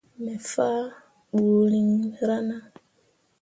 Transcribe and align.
Me 0.23 0.33
fah 0.51 0.81
ɓuriŋ 1.33 1.89
rana. 2.27 2.57